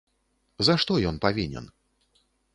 За 0.69 0.77
што 0.83 0.97
ён 1.11 1.21
павінен? 1.27 1.69